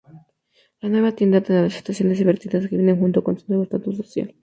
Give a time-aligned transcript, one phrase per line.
[0.81, 4.33] La nueva vida tendrá situaciones divertidas que vienen junto con su nuevo estatus social.